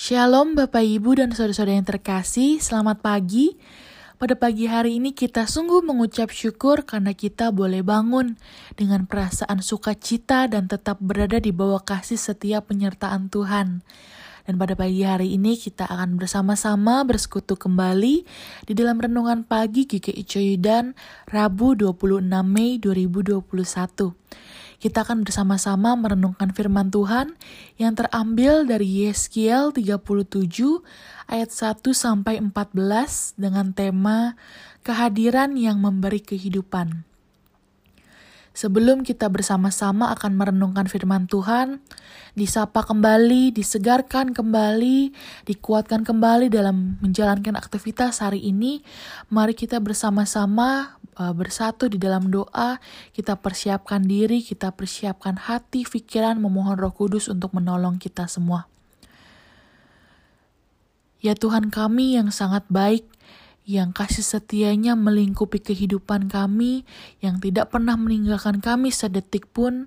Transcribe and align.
Shalom 0.00 0.56
Bapak 0.56 0.80
Ibu 0.80 1.20
dan 1.20 1.28
saudara-saudara 1.36 1.76
yang 1.76 1.84
terkasih, 1.84 2.56
selamat 2.56 3.04
pagi. 3.04 3.60
Pada 4.16 4.32
pagi 4.32 4.64
hari 4.64 4.96
ini 4.96 5.12
kita 5.12 5.44
sungguh 5.44 5.84
mengucap 5.84 6.32
syukur 6.32 6.88
karena 6.88 7.12
kita 7.12 7.52
boleh 7.52 7.84
bangun 7.84 8.40
dengan 8.80 9.04
perasaan 9.04 9.60
sukacita 9.60 10.48
dan 10.48 10.72
tetap 10.72 10.96
berada 11.04 11.36
di 11.36 11.52
bawah 11.52 11.84
kasih 11.84 12.16
setiap 12.16 12.72
penyertaan 12.72 13.28
Tuhan. 13.28 13.84
Dan 14.48 14.56
pada 14.56 14.72
pagi 14.72 15.04
hari 15.04 15.36
ini 15.36 15.60
kita 15.60 15.84
akan 15.84 16.16
bersama-sama 16.16 17.04
bersekutu 17.04 17.60
kembali 17.60 18.24
di 18.64 18.72
dalam 18.72 18.96
renungan 18.96 19.44
pagi 19.44 19.84
GKI 19.84 20.24
Coyudan 20.24 20.96
Rabu 21.28 21.76
26 21.76 22.24
Mei 22.48 22.80
2021. 22.80 24.16
Kita 24.80 25.04
akan 25.04 25.28
bersama-sama 25.28 25.92
merenungkan 25.92 26.56
firman 26.56 26.88
Tuhan 26.88 27.36
yang 27.76 27.92
terambil 27.92 28.64
dari 28.64 29.04
Yeskiel 29.04 29.76
37 29.76 30.16
ayat 31.28 31.50
1 31.52 31.84
sampai 31.92 32.40
14 32.40 33.36
dengan 33.36 33.76
tema 33.76 34.40
kehadiran 34.80 35.60
yang 35.60 35.84
memberi 35.84 36.24
kehidupan. 36.24 37.09
Sebelum 38.50 39.06
kita 39.06 39.30
bersama-sama 39.30 40.10
akan 40.10 40.34
merenungkan 40.34 40.90
firman 40.90 41.30
Tuhan, 41.30 41.78
disapa 42.34 42.82
kembali, 42.82 43.54
disegarkan 43.54 44.34
kembali, 44.34 45.14
dikuatkan 45.46 46.02
kembali 46.02 46.50
dalam 46.50 46.98
menjalankan 46.98 47.54
aktivitas 47.54 48.18
hari 48.18 48.42
ini, 48.42 48.82
mari 49.30 49.54
kita 49.54 49.78
bersama-sama 49.78 50.98
uh, 51.14 51.30
bersatu 51.30 51.86
di 51.86 52.02
dalam 52.02 52.26
doa, 52.26 52.82
kita 53.14 53.38
persiapkan 53.38 54.02
diri, 54.02 54.42
kita 54.42 54.74
persiapkan 54.74 55.38
hati, 55.38 55.86
pikiran, 55.86 56.42
memohon 56.42 56.74
Roh 56.74 56.90
Kudus 56.90 57.30
untuk 57.30 57.54
menolong 57.54 58.02
kita 58.02 58.26
semua. 58.26 58.66
Ya 61.20 61.36
Tuhan 61.36 61.68
kami 61.68 62.16
yang 62.16 62.32
sangat 62.32 62.64
baik, 62.72 63.04
yang 63.70 63.94
kasih 63.94 64.26
setianya 64.26 64.98
melingkupi 64.98 65.62
kehidupan 65.62 66.26
kami, 66.26 66.82
yang 67.22 67.38
tidak 67.38 67.70
pernah 67.70 67.94
meninggalkan 67.94 68.58
kami 68.58 68.90
sedetik 68.90 69.46
pun. 69.54 69.86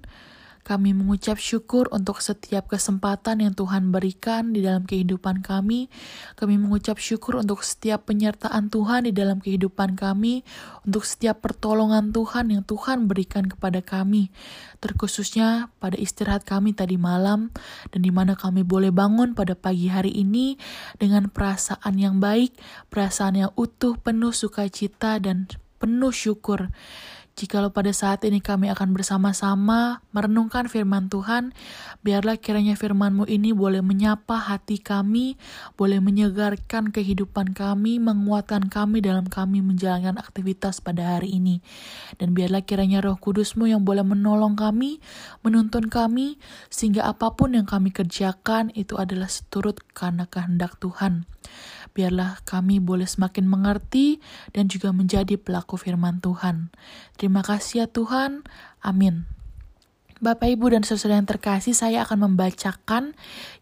Kami 0.64 0.96
mengucap 0.96 1.36
syukur 1.36 1.92
untuk 1.92 2.24
setiap 2.24 2.72
kesempatan 2.72 3.44
yang 3.44 3.52
Tuhan 3.52 3.92
berikan 3.92 4.56
di 4.56 4.64
dalam 4.64 4.88
kehidupan 4.88 5.44
kami. 5.44 5.92
Kami 6.40 6.56
mengucap 6.56 7.04
syukur 7.04 7.44
untuk 7.44 7.68
setiap 7.68 8.08
penyertaan 8.08 8.72
Tuhan 8.72 9.04
di 9.04 9.12
dalam 9.12 9.44
kehidupan 9.44 10.00
kami, 10.00 10.48
untuk 10.88 11.04
setiap 11.04 11.44
pertolongan 11.44 12.16
Tuhan 12.16 12.48
yang 12.48 12.64
Tuhan 12.64 13.12
berikan 13.12 13.52
kepada 13.52 13.84
kami, 13.84 14.32
terkhususnya 14.80 15.68
pada 15.84 16.00
istirahat 16.00 16.48
kami 16.48 16.72
tadi 16.72 16.96
malam, 16.96 17.52
dan 17.92 18.00
di 18.00 18.12
mana 18.16 18.40
kami 18.40 18.64
boleh 18.64 18.96
bangun 18.96 19.36
pada 19.36 19.60
pagi 19.60 19.92
hari 19.92 20.16
ini 20.16 20.56
dengan 20.96 21.28
perasaan 21.28 22.00
yang 22.00 22.24
baik, 22.24 22.56
perasaan 22.88 23.36
yang 23.36 23.52
utuh, 23.60 24.00
penuh 24.00 24.32
sukacita, 24.32 25.20
dan 25.20 25.52
penuh 25.84 26.16
syukur. 26.16 26.72
Jikalau 27.34 27.74
pada 27.74 27.90
saat 27.90 28.22
ini 28.30 28.46
kami 28.46 28.70
akan 28.70 28.94
bersama-sama 28.94 30.06
merenungkan 30.14 30.70
firman 30.70 31.10
Tuhan, 31.10 31.50
biarlah 32.06 32.38
kiranya 32.38 32.78
firman-Mu 32.78 33.26
ini 33.26 33.58
boleh 33.58 33.82
menyapa 33.82 34.38
hati 34.38 34.78
kami, 34.78 35.42
boleh 35.74 35.98
menyegarkan 35.98 36.94
kehidupan 36.94 37.58
kami, 37.58 37.98
menguatkan 37.98 38.70
kami 38.70 39.02
dalam 39.02 39.26
kami 39.26 39.66
menjalankan 39.66 40.22
aktivitas 40.22 40.78
pada 40.78 41.18
hari 41.18 41.42
ini. 41.42 41.66
Dan 42.22 42.38
biarlah 42.38 42.62
kiranya 42.62 43.02
roh 43.02 43.18
kudus-Mu 43.18 43.66
yang 43.66 43.82
boleh 43.82 44.06
menolong 44.06 44.54
kami, 44.54 45.02
menuntun 45.42 45.90
kami, 45.90 46.38
sehingga 46.70 47.10
apa 47.10 47.34
pun 47.34 47.58
yang 47.58 47.66
kami 47.66 47.90
kerjakan 47.90 48.70
itu 48.78 48.94
adalah 49.02 49.26
seturut 49.26 49.82
karena 49.98 50.30
kehendak 50.30 50.78
Tuhan. 50.78 51.26
Biarlah 51.94 52.42
kami 52.44 52.82
boleh 52.82 53.06
semakin 53.06 53.46
mengerti 53.46 54.18
dan 54.50 54.66
juga 54.66 54.90
menjadi 54.90 55.38
pelaku 55.38 55.78
firman 55.78 56.18
Tuhan. 56.20 56.74
Terima 57.18 57.46
kasih 57.46 57.86
ya 57.86 57.88
Tuhan. 57.90 58.42
Amin. 58.82 59.30
Bapak 60.24 60.56
Ibu 60.56 60.72
dan 60.72 60.88
saudara 60.88 61.20
yang 61.20 61.28
terkasih, 61.28 61.76
saya 61.76 62.08
akan 62.08 62.32
membacakan 62.32 63.12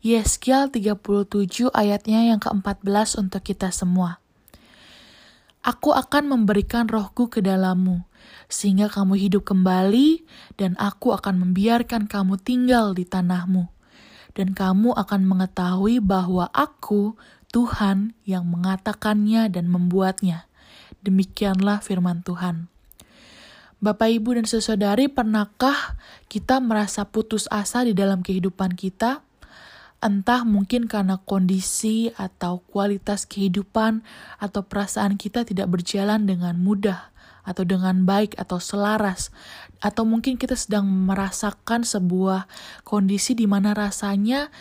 Yeskiel 0.06 0.70
37 0.70 1.74
ayatnya 1.74 2.22
yang 2.30 2.38
ke-14 2.38 3.18
untuk 3.18 3.42
kita 3.42 3.74
semua. 3.74 4.22
Aku 5.66 5.90
akan 5.90 6.30
memberikan 6.30 6.86
rohku 6.86 7.34
ke 7.34 7.42
dalammu, 7.42 8.06
sehingga 8.46 8.94
kamu 8.94 9.18
hidup 9.18 9.50
kembali, 9.50 10.22
dan 10.62 10.78
aku 10.78 11.18
akan 11.18 11.42
membiarkan 11.42 12.06
kamu 12.06 12.38
tinggal 12.38 12.94
di 12.94 13.10
tanahmu. 13.10 13.66
Dan 14.38 14.54
kamu 14.54 14.94
akan 14.94 15.22
mengetahui 15.26 15.98
bahwa 15.98 16.46
aku 16.54 17.18
Tuhan 17.52 18.16
yang 18.24 18.48
mengatakannya 18.48 19.52
dan 19.52 19.68
membuatnya. 19.68 20.48
Demikianlah 21.04 21.84
firman 21.84 22.24
Tuhan. 22.24 22.72
Bapak, 23.82 24.14
Ibu, 24.14 24.40
dan 24.40 24.46
saudari, 24.48 25.10
pernahkah 25.12 26.00
kita 26.32 26.64
merasa 26.64 27.04
putus 27.04 27.50
asa 27.52 27.84
di 27.84 27.92
dalam 27.92 28.22
kehidupan 28.24 28.78
kita? 28.78 29.26
Entah 30.02 30.46
mungkin 30.48 30.90
karena 30.90 31.20
kondisi 31.22 32.10
atau 32.14 32.62
kualitas 32.72 33.26
kehidupan 33.26 34.02
atau 34.42 34.62
perasaan 34.66 35.18
kita 35.18 35.46
tidak 35.46 35.70
berjalan 35.70 36.26
dengan 36.26 36.58
mudah 36.58 37.12
atau 37.42 37.66
dengan 37.66 38.06
baik 38.06 38.38
atau 38.38 38.62
selaras 38.62 39.34
atau 39.82 40.06
mungkin 40.06 40.38
kita 40.38 40.54
sedang 40.54 40.86
merasakan 40.86 41.82
sebuah 41.82 42.46
kondisi 42.86 43.34
di 43.34 43.50
mana 43.50 43.74
rasanya 43.74 44.54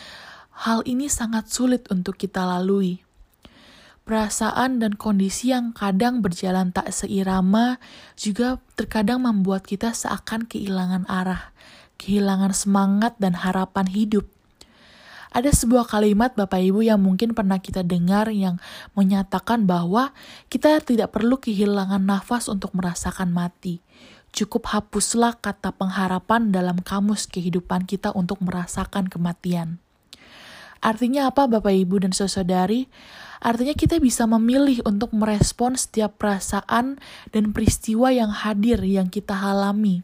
hal 0.61 0.85
ini 0.85 1.09
sangat 1.09 1.49
sulit 1.49 1.89
untuk 1.89 2.21
kita 2.21 2.45
lalui. 2.45 3.01
Perasaan 4.05 4.83
dan 4.83 4.99
kondisi 4.99 5.55
yang 5.55 5.73
kadang 5.73 6.21
berjalan 6.21 6.75
tak 6.75 6.93
seirama 6.93 7.81
juga 8.19 8.61
terkadang 8.77 9.25
membuat 9.25 9.65
kita 9.65 9.97
seakan 9.97 10.45
kehilangan 10.45 11.09
arah, 11.09 11.55
kehilangan 11.97 12.53
semangat 12.53 13.17
dan 13.17 13.39
harapan 13.41 13.89
hidup. 13.89 14.29
Ada 15.31 15.55
sebuah 15.55 15.87
kalimat 15.87 16.35
Bapak 16.35 16.59
Ibu 16.59 16.83
yang 16.83 16.99
mungkin 17.07 17.39
pernah 17.39 17.63
kita 17.63 17.87
dengar 17.87 18.35
yang 18.35 18.59
menyatakan 18.99 19.63
bahwa 19.63 20.11
kita 20.51 20.83
tidak 20.83 21.15
perlu 21.15 21.39
kehilangan 21.39 22.03
nafas 22.03 22.51
untuk 22.51 22.75
merasakan 22.75 23.31
mati. 23.31 23.79
Cukup 24.35 24.67
hapuslah 24.75 25.39
kata 25.39 25.71
pengharapan 25.71 26.51
dalam 26.51 26.83
kamus 26.83 27.31
kehidupan 27.31 27.87
kita 27.87 28.11
untuk 28.11 28.43
merasakan 28.43 29.07
kematian. 29.07 29.79
Artinya 30.81 31.29
apa 31.29 31.45
Bapak 31.45 31.77
Ibu 31.77 32.01
dan 32.01 32.13
Saudari? 32.17 32.89
Artinya 33.41 33.77
kita 33.77 34.01
bisa 34.01 34.25
memilih 34.25 34.81
untuk 34.89 35.13
merespon 35.13 35.77
setiap 35.77 36.17
perasaan 36.17 37.01
dan 37.33 37.53
peristiwa 37.53 38.13
yang 38.13 38.33
hadir 38.33 38.81
yang 38.85 39.13
kita 39.13 39.37
alami. 39.37 40.01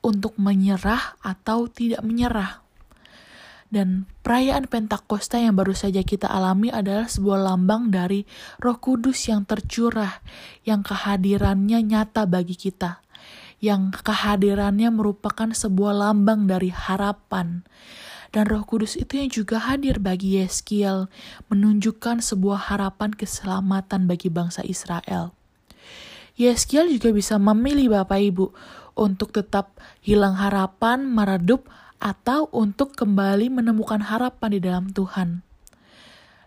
Untuk 0.00 0.34
menyerah 0.40 1.16
atau 1.20 1.68
tidak 1.68 2.00
menyerah. 2.02 2.64
Dan 3.72 4.04
perayaan 4.20 4.68
Pentakosta 4.68 5.40
yang 5.40 5.56
baru 5.56 5.72
saja 5.72 6.04
kita 6.04 6.28
alami 6.28 6.68
adalah 6.68 7.08
sebuah 7.08 7.40
lambang 7.40 7.88
dari 7.88 8.28
roh 8.60 8.76
kudus 8.76 9.32
yang 9.32 9.48
tercurah, 9.48 10.20
yang 10.68 10.84
kehadirannya 10.84 11.80
nyata 11.80 12.28
bagi 12.28 12.56
kita 12.56 13.00
yang 13.62 13.94
kehadirannya 13.94 14.90
merupakan 14.90 15.54
sebuah 15.54 15.94
lambang 15.94 16.50
dari 16.50 16.74
harapan, 16.74 17.62
dan 18.32 18.48
Roh 18.48 18.64
Kudus 18.64 18.96
itu 18.96 19.20
yang 19.20 19.28
juga 19.28 19.60
hadir 19.60 20.00
bagi 20.00 20.40
Yeskiel, 20.40 21.12
menunjukkan 21.52 22.24
sebuah 22.24 22.72
harapan 22.72 23.12
keselamatan 23.12 24.08
bagi 24.08 24.32
bangsa 24.32 24.64
Israel. 24.64 25.36
Yeskiel 26.40 26.88
juga 26.88 27.12
bisa 27.12 27.36
memilih 27.36 27.92
Bapak 27.92 28.16
Ibu 28.16 28.46
untuk 28.96 29.36
tetap 29.36 29.76
hilang 30.00 30.40
harapan, 30.40 31.04
meredup, 31.04 31.68
atau 32.02 32.50
untuk 32.50 32.98
kembali 32.98 33.52
menemukan 33.52 34.02
harapan 34.02 34.50
di 34.50 34.60
dalam 34.64 34.90
Tuhan. 34.90 35.44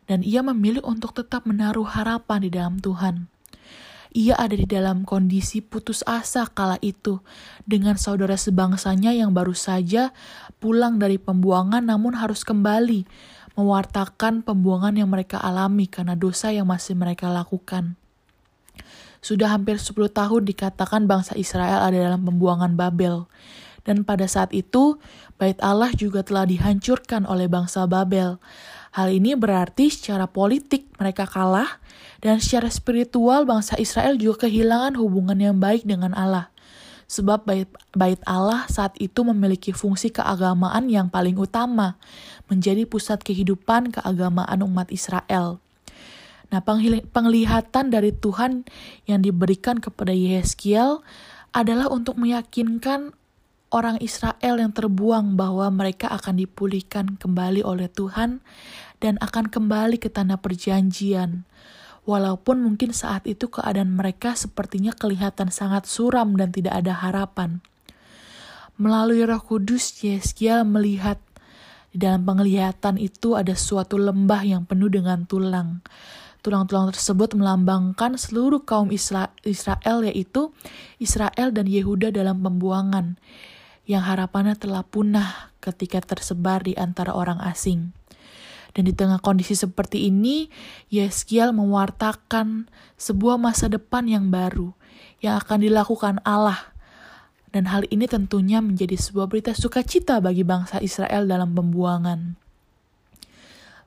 Dan 0.10 0.22
ia 0.26 0.44
memilih 0.44 0.84
untuk 0.84 1.16
tetap 1.16 1.48
menaruh 1.48 1.88
harapan 1.88 2.40
di 2.44 2.50
dalam 2.52 2.76
Tuhan. 2.82 3.30
Ia 4.16 4.40
ada 4.40 4.56
di 4.56 4.64
dalam 4.64 5.04
kondisi 5.04 5.60
putus 5.60 6.00
asa 6.08 6.48
kala 6.48 6.80
itu 6.80 7.20
dengan 7.68 8.00
saudara 8.00 8.40
sebangsanya 8.40 9.12
yang 9.12 9.36
baru 9.36 9.52
saja 9.52 10.16
pulang 10.64 11.04
dari 11.04 11.20
pembuangan 11.20 11.84
namun 11.84 12.16
harus 12.16 12.48
kembali 12.48 13.04
mewartakan 13.60 14.40
pembuangan 14.40 14.96
yang 14.96 15.12
mereka 15.12 15.40
alami 15.44 15.92
karena 15.92 16.16
dosa 16.16 16.48
yang 16.56 16.64
masih 16.64 16.96
mereka 16.96 17.28
lakukan. 17.28 18.00
Sudah 19.20 19.52
hampir 19.52 19.84
10 19.84 19.92
tahun 20.12 20.48
dikatakan 20.48 21.12
bangsa 21.12 21.36
Israel 21.36 21.84
ada 21.84 21.98
dalam 21.98 22.24
pembuangan 22.24 22.78
Babel. 22.78 23.28
Dan 23.86 24.08
pada 24.08 24.26
saat 24.32 24.54
itu, 24.56 25.02
bait 25.38 25.58
Allah 25.62 25.92
juga 25.94 26.22
telah 26.22 26.46
dihancurkan 26.46 27.26
oleh 27.26 27.50
bangsa 27.52 27.86
Babel. 27.90 28.38
Hal 28.96 29.12
ini 29.12 29.36
berarti 29.36 29.92
secara 29.92 30.24
politik 30.24 30.88
mereka 30.96 31.28
kalah 31.28 31.84
dan 32.24 32.40
secara 32.40 32.72
spiritual 32.72 33.44
bangsa 33.44 33.76
Israel 33.76 34.16
juga 34.16 34.48
kehilangan 34.48 34.96
hubungan 34.96 35.36
yang 35.36 35.60
baik 35.60 35.84
dengan 35.84 36.16
Allah. 36.16 36.48
sebab 37.06 37.46
bait, 37.46 37.70
bait 37.94 38.18
Allah 38.26 38.66
saat 38.66 38.98
itu 38.98 39.22
memiliki 39.22 39.70
fungsi 39.70 40.10
keagamaan 40.10 40.90
yang 40.90 41.06
paling 41.06 41.38
utama, 41.38 42.02
menjadi 42.50 42.82
pusat 42.90 43.22
kehidupan 43.22 43.94
keagamaan 43.94 44.66
umat 44.66 44.90
Israel. 44.90 45.62
Nah, 46.50 46.62
penglihatan 47.14 47.94
dari 47.94 48.10
Tuhan 48.10 48.66
yang 49.06 49.22
diberikan 49.22 49.78
kepada 49.78 50.14
Yeskiel 50.18 51.06
adalah 51.54 51.94
untuk 51.94 52.18
meyakinkan 52.18 53.14
orang 53.76 54.00
Israel 54.00 54.56
yang 54.56 54.72
terbuang 54.72 55.36
bahwa 55.36 55.68
mereka 55.68 56.08
akan 56.08 56.40
dipulihkan 56.40 57.20
kembali 57.20 57.60
oleh 57.60 57.92
Tuhan 57.92 58.40
dan 59.04 59.20
akan 59.20 59.52
kembali 59.52 60.00
ke 60.00 60.08
tanah 60.08 60.40
perjanjian 60.40 61.44
walaupun 62.08 62.64
mungkin 62.64 62.96
saat 62.96 63.28
itu 63.28 63.52
keadaan 63.52 64.00
mereka 64.00 64.38
sepertinya 64.40 64.96
kelihatan 64.96 65.52
sangat 65.52 65.90
suram 65.90 66.40
dan 66.40 66.56
tidak 66.56 66.80
ada 66.80 66.96
harapan. 66.96 67.60
Melalui 68.80 69.28
roh 69.28 69.44
kudus, 69.44 69.92
Yeskiel 70.00 70.64
melihat 70.64 71.20
di 71.92 72.00
dalam 72.00 72.24
penglihatan 72.24 72.96
itu 72.96 73.36
ada 73.36 73.56
suatu 73.56 74.00
lembah 74.00 74.44
yang 74.48 74.64
penuh 74.64 74.92
dengan 74.92 75.28
tulang. 75.28 75.84
Tulang-tulang 76.44 76.94
tersebut 76.94 77.34
melambangkan 77.34 78.22
seluruh 78.22 78.62
kaum 78.62 78.94
Israel 78.94 79.98
yaitu 80.06 80.54
Israel 81.02 81.50
dan 81.50 81.66
Yehuda 81.66 82.14
dalam 82.14 82.46
pembuangan 82.46 83.18
yang 83.86 84.06
harapannya 84.06 84.58
telah 84.58 84.82
punah 84.82 85.54
ketika 85.62 86.02
tersebar 86.02 86.66
di 86.66 86.74
antara 86.78 87.14
orang 87.14 87.42
asing. 87.42 87.94
Dan 88.76 88.92
di 88.92 88.94
tengah 88.94 89.24
kondisi 89.24 89.56
seperti 89.56 90.12
ini, 90.12 90.52
Yeskiel 90.92 91.56
mewartakan 91.56 92.68
sebuah 93.00 93.40
masa 93.40 93.72
depan 93.72 94.04
yang 94.04 94.28
baru 94.28 94.76
yang 95.24 95.40
akan 95.40 95.64
dilakukan 95.64 96.20
Allah. 96.28 96.76
Dan 97.56 97.72
hal 97.72 97.88
ini 97.88 98.04
tentunya 98.04 98.60
menjadi 98.60 99.00
sebuah 99.00 99.32
berita 99.32 99.56
sukacita 99.56 100.20
bagi 100.20 100.44
bangsa 100.44 100.84
Israel 100.84 101.24
dalam 101.24 101.56
pembuangan. 101.56 102.45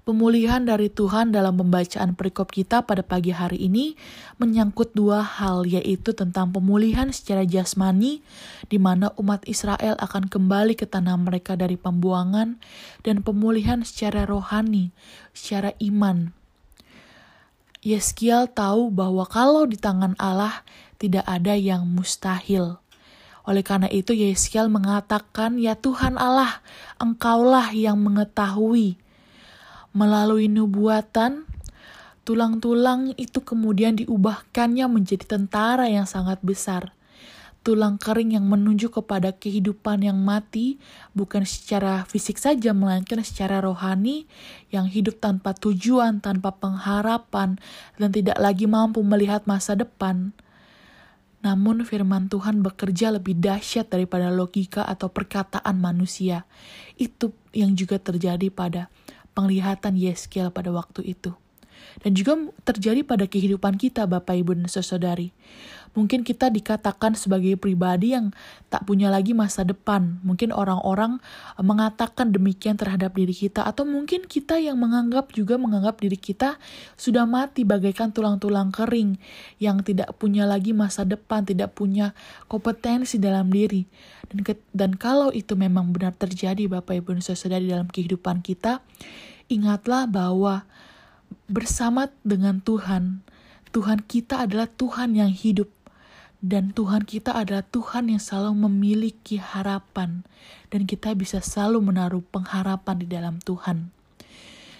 Pemulihan 0.08 0.64
dari 0.64 0.88
Tuhan 0.88 1.36
dalam 1.36 1.60
pembacaan 1.60 2.16
perikop 2.16 2.48
kita 2.48 2.80
pada 2.80 3.04
pagi 3.04 3.28
hari 3.28 3.60
ini 3.60 3.92
menyangkut 4.40 4.96
dua 4.96 5.20
hal, 5.20 5.68
yaitu 5.68 6.16
tentang 6.16 6.48
pemulihan 6.48 7.12
secara 7.12 7.44
jasmani, 7.44 8.24
di 8.72 8.80
mana 8.80 9.12
umat 9.20 9.44
Israel 9.44 10.00
akan 10.00 10.32
kembali 10.32 10.80
ke 10.80 10.88
tanah 10.88 11.12
mereka 11.20 11.60
dari 11.60 11.76
pembuangan, 11.76 12.56
dan 13.04 13.20
pemulihan 13.20 13.84
secara 13.84 14.24
rohani, 14.24 14.96
secara 15.36 15.76
iman. 15.76 16.32
Yeskiel 17.84 18.48
tahu 18.48 18.88
bahwa 18.88 19.28
kalau 19.28 19.68
di 19.68 19.76
tangan 19.76 20.16
Allah 20.16 20.64
tidak 20.96 21.28
ada 21.28 21.52
yang 21.52 21.84
mustahil. 21.84 22.80
Oleh 23.44 23.60
karena 23.60 23.92
itu 23.92 24.16
Yeskiel 24.16 24.72
mengatakan, 24.72 25.60
"Ya 25.60 25.76
Tuhan 25.76 26.16
Allah, 26.16 26.64
Engkaulah 26.96 27.76
yang 27.76 28.00
mengetahui." 28.00 28.96
Melalui 29.98 30.46
nubuatan, 30.46 31.42
tulang-tulang 32.22 33.18
itu 33.18 33.42
kemudian 33.42 33.98
diubahkannya 33.98 34.86
menjadi 34.86 35.26
tentara 35.26 35.90
yang 35.90 36.06
sangat 36.06 36.38
besar. 36.38 36.94
Tulang 37.66 37.98
kering 37.98 38.38
yang 38.38 38.46
menunjuk 38.46 39.02
kepada 39.02 39.34
kehidupan 39.34 40.06
yang 40.06 40.22
mati, 40.22 40.78
bukan 41.18 41.42
secara 41.42 42.06
fisik 42.06 42.38
saja, 42.38 42.70
melainkan 42.70 43.18
secara 43.26 43.58
rohani, 43.58 44.30
yang 44.70 44.86
hidup 44.86 45.18
tanpa 45.18 45.50
tujuan, 45.58 46.22
tanpa 46.22 46.54
pengharapan, 46.54 47.58
dan 47.98 48.14
tidak 48.14 48.38
lagi 48.38 48.70
mampu 48.70 49.02
melihat 49.02 49.50
masa 49.50 49.74
depan. 49.74 50.30
Namun 51.42 51.82
firman 51.82 52.30
Tuhan 52.30 52.62
bekerja 52.62 53.10
lebih 53.18 53.34
dahsyat 53.34 53.90
daripada 53.90 54.30
logika 54.30 54.86
atau 54.86 55.10
perkataan 55.10 55.74
manusia. 55.82 56.46
Itu 56.94 57.34
yang 57.50 57.74
juga 57.74 57.98
terjadi 57.98 58.46
pada 58.54 58.86
penglihatan 59.38 59.94
Yeskiel 59.94 60.50
pada 60.50 60.74
waktu 60.74 61.14
itu. 61.14 61.38
Dan 62.02 62.14
juga 62.14 62.34
terjadi 62.66 63.06
pada 63.06 63.26
kehidupan 63.26 63.78
kita 63.78 64.06
Bapak 64.06 64.34
Ibu 64.34 64.58
dan 64.58 64.66
Saudari. 64.66 65.30
Mungkin 65.96 66.22
kita 66.22 66.52
dikatakan 66.52 67.18
sebagai 67.18 67.58
pribadi 67.58 68.14
yang 68.14 68.30
tak 68.70 68.86
punya 68.86 69.10
lagi 69.10 69.34
masa 69.34 69.66
depan. 69.66 70.22
Mungkin 70.22 70.54
orang-orang 70.54 71.18
mengatakan 71.58 72.30
demikian 72.30 72.78
terhadap 72.78 73.18
diri 73.18 73.34
kita 73.34 73.66
atau 73.66 73.82
mungkin 73.82 74.22
kita 74.28 74.62
yang 74.62 74.78
menganggap 74.78 75.34
juga 75.34 75.58
menganggap 75.58 75.98
diri 75.98 76.14
kita 76.14 76.60
sudah 76.94 77.26
mati 77.26 77.66
bagaikan 77.66 78.14
tulang-tulang 78.14 78.70
kering 78.70 79.18
yang 79.58 79.82
tidak 79.82 80.14
punya 80.22 80.46
lagi 80.46 80.70
masa 80.70 81.02
depan, 81.02 81.42
tidak 81.42 81.74
punya 81.74 82.14
kompetensi 82.46 83.18
dalam 83.18 83.50
diri. 83.50 83.88
Dan 84.28 84.44
dan 84.70 84.90
kalau 84.94 85.32
itu 85.34 85.56
memang 85.58 85.90
benar 85.90 86.14
terjadi 86.14 86.68
Bapak 86.68 87.00
Ibu 87.00 87.18
dan 87.18 87.24
Saudari 87.24 87.66
dalam 87.66 87.88
kehidupan 87.88 88.44
kita, 88.44 88.84
ingatlah 89.48 90.04
bahwa 90.04 90.68
bersama 91.48 92.12
dengan 92.24 92.60
Tuhan, 92.60 93.24
Tuhan 93.72 94.04
kita 94.04 94.44
adalah 94.48 94.68
Tuhan 94.68 95.16
yang 95.16 95.32
hidup. 95.32 95.68
Dan 96.38 96.70
Tuhan 96.70 97.02
kita 97.02 97.34
adalah 97.34 97.66
Tuhan 97.66 98.14
yang 98.14 98.22
selalu 98.22 98.70
memiliki 98.70 99.42
harapan. 99.42 100.22
Dan 100.70 100.86
kita 100.86 101.10
bisa 101.18 101.42
selalu 101.42 101.90
menaruh 101.90 102.22
pengharapan 102.22 102.96
di 103.02 103.06
dalam 103.10 103.42
Tuhan. 103.42 103.90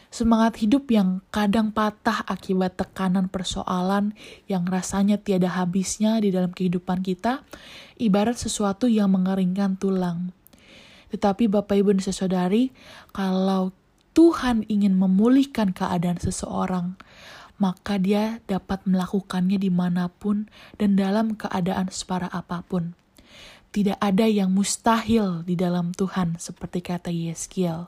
Semangat 0.08 0.56
hidup 0.64 0.88
yang 0.88 1.20
kadang 1.28 1.68
patah 1.68 2.24
akibat 2.24 2.80
tekanan 2.80 3.28
persoalan 3.28 4.16
yang 4.48 4.64
rasanya 4.64 5.20
tiada 5.20 5.52
habisnya 5.52 6.16
di 6.16 6.32
dalam 6.32 6.48
kehidupan 6.48 7.04
kita, 7.04 7.44
ibarat 8.00 8.40
sesuatu 8.40 8.88
yang 8.88 9.12
mengeringkan 9.12 9.76
tulang. 9.76 10.32
Tetapi 11.12 11.52
Bapak 11.52 11.76
Ibu 11.76 12.00
dan 12.00 12.08
Saudari, 12.08 12.72
kalau 13.12 13.76
Tuhan 14.18 14.66
ingin 14.66 14.98
memulihkan 14.98 15.70
keadaan 15.70 16.18
seseorang, 16.18 16.98
maka 17.54 18.02
dia 18.02 18.42
dapat 18.50 18.82
melakukannya 18.82 19.62
di 19.62 19.70
mana 19.70 20.10
pun 20.10 20.50
dan 20.74 20.98
dalam 20.98 21.38
keadaan 21.38 21.86
separah 21.86 22.26
apa 22.34 22.66
pun. 22.66 22.98
Tidak 23.70 23.94
ada 24.02 24.26
yang 24.26 24.50
mustahil 24.50 25.46
di 25.46 25.54
dalam 25.54 25.94
Tuhan, 25.94 26.34
seperti 26.34 26.82
kata 26.82 27.14
Yeskiel. 27.14 27.86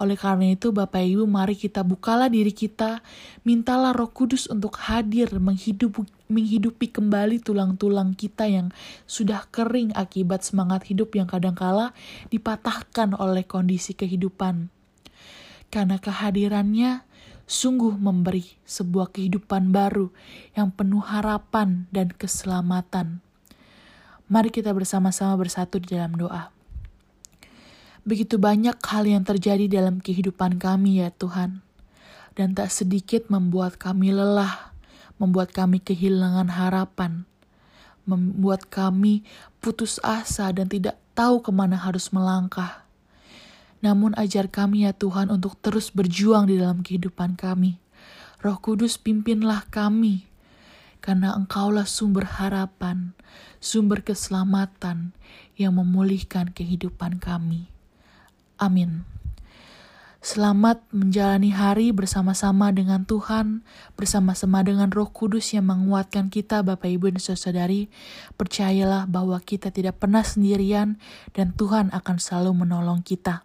Oleh 0.00 0.16
karena 0.16 0.56
itu, 0.56 0.72
Bapak 0.72 1.04
Ibu, 1.04 1.28
mari 1.28 1.60
kita 1.60 1.84
bukalah 1.84 2.32
diri 2.32 2.56
kita, 2.56 3.04
mintalah 3.44 3.92
Roh 3.92 4.08
Kudus 4.16 4.48
untuk 4.48 4.80
hadir 4.80 5.28
menghidupi, 5.28 6.08
menghidupi 6.32 6.88
kembali 6.88 7.44
tulang-tulang 7.44 8.16
kita 8.16 8.48
yang 8.48 8.72
sudah 9.04 9.44
kering 9.52 9.92
akibat 9.92 10.40
semangat 10.40 10.88
hidup 10.88 11.12
yang 11.12 11.28
kadangkala 11.28 11.92
dipatahkan 12.32 13.12
oleh 13.20 13.44
kondisi 13.44 13.92
kehidupan 13.92 14.72
karena 15.68 16.00
kehadirannya 16.00 17.04
sungguh 17.44 17.96
memberi 18.00 18.56
sebuah 18.64 19.12
kehidupan 19.12 19.68
baru 19.68 20.08
yang 20.56 20.72
penuh 20.72 21.04
harapan 21.04 21.84
dan 21.92 22.08
keselamatan. 22.12 23.20
Mari 24.24 24.48
kita 24.48 24.72
bersama-sama 24.72 25.36
bersatu 25.36 25.76
di 25.76 25.92
dalam 25.92 26.16
doa. 26.16 26.48
Begitu 28.04 28.36
banyak 28.36 28.76
hal 28.84 29.04
yang 29.08 29.24
terjadi 29.24 29.64
dalam 29.68 30.00
kehidupan 30.00 30.60
kami 30.60 31.00
ya 31.04 31.12
Tuhan. 31.12 31.64
Dan 32.34 32.52
tak 32.52 32.68
sedikit 32.68 33.30
membuat 33.30 33.78
kami 33.78 34.10
lelah, 34.10 34.74
membuat 35.16 35.54
kami 35.54 35.78
kehilangan 35.78 36.50
harapan, 36.50 37.24
membuat 38.04 38.68
kami 38.68 39.24
putus 39.62 40.02
asa 40.02 40.50
dan 40.52 40.68
tidak 40.68 41.00
tahu 41.16 41.40
ke 41.40 41.48
mana 41.54 41.80
harus 41.80 42.10
melangkah. 42.10 42.83
Namun 43.84 44.16
ajar 44.16 44.48
kami 44.48 44.88
ya 44.88 44.96
Tuhan 44.96 45.28
untuk 45.28 45.60
terus 45.60 45.92
berjuang 45.92 46.48
di 46.48 46.56
dalam 46.56 46.80
kehidupan 46.80 47.36
kami. 47.36 47.76
Roh 48.40 48.56
Kudus 48.56 48.96
pimpinlah 48.96 49.68
kami, 49.68 50.24
karena 51.04 51.36
Engkaulah 51.36 51.84
sumber 51.84 52.24
harapan, 52.40 53.12
sumber 53.60 54.00
keselamatan 54.00 55.12
yang 55.60 55.76
memulihkan 55.76 56.48
kehidupan 56.56 57.20
kami. 57.20 57.68
Amin. 58.56 59.04
Selamat 60.24 60.80
menjalani 60.88 61.52
hari 61.52 61.92
bersama-sama 61.92 62.72
dengan 62.72 63.04
Tuhan, 63.04 63.60
bersama-sama 63.92 64.64
dengan 64.64 64.88
Roh 64.88 65.12
Kudus 65.12 65.52
yang 65.52 65.68
menguatkan 65.68 66.32
kita, 66.32 66.64
Bapak 66.64 66.88
Ibu 66.88 67.12
dan 67.12 67.20
Saudari. 67.20 67.92
Percayalah 68.40 69.04
bahwa 69.04 69.36
kita 69.44 69.68
tidak 69.68 70.00
pernah 70.00 70.24
sendirian 70.24 70.96
dan 71.36 71.52
Tuhan 71.52 71.92
akan 71.92 72.16
selalu 72.16 72.64
menolong 72.64 73.04
kita. 73.04 73.44